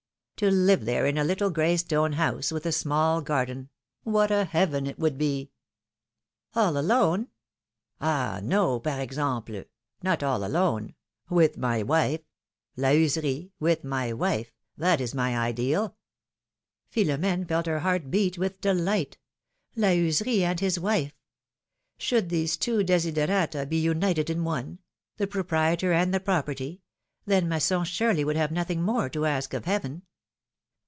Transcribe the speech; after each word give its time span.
^^To 0.41 0.49
live 0.51 0.85
there 0.85 1.05
in 1.05 1.19
a 1.19 1.23
little 1.23 1.51
gray 1.51 1.77
stone 1.77 2.13
house, 2.13 2.51
with 2.51 2.65
a 2.65 2.71
small 2.71 3.21
garden— 3.21 3.69
what 4.03 4.31
a 4.31 4.43
heaven 4.43 4.87
it 4.87 4.97
would 4.97 5.15
be! 5.15 5.51
—"^^All 6.55 6.75
alone?" 6.75 7.25
^^Ah! 8.01 8.41
no, 8.43 8.79
par 8.79 9.01
example! 9.01 9.65
not 10.01 10.23
all 10.23 10.43
alone! 10.43 10.95
With 11.29 11.59
my 11.59 11.83
wife! 11.83 12.21
La 12.75 12.89
Heuserie, 12.89 13.51
with 13.59 13.83
my 13.83 14.11
wife— 14.13 14.51
that 14.79 14.99
is 14.99 15.13
my 15.13 15.37
ideal!" 15.37 15.95
Philomene 16.91 17.45
felt 17.47 17.67
her 17.67 17.81
heart 17.81 18.09
beat 18.09 18.39
with 18.39 18.61
delight— 18.61 19.19
La 19.75 19.89
Heu 19.89 20.11
serie 20.11 20.43
and 20.43 20.59
his 20.59 20.79
wife! 20.79 21.13
Should 21.99 22.29
these 22.29 22.57
two 22.57 22.83
desiderata 22.83 23.67
be 23.69 23.77
united 23.77 24.27
in 24.31 24.43
one— 24.43 24.79
the 25.17 25.27
proprietor 25.27 25.93
and 25.93 26.11
the 26.11 26.19
property— 26.19 26.81
then 27.27 27.47
Masson 27.47 27.83
surely 27.85 28.23
would 28.23 28.37
have 28.37 28.49
nothing 28.51 28.81
more 28.81 29.07
to 29.07 29.27
ask 29.27 29.53
of 29.53 29.65
Heaven 29.65 30.01